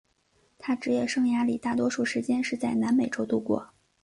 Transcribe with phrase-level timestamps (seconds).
[0.57, 3.69] 他职业生涯里大多数时间是在南美洲度过。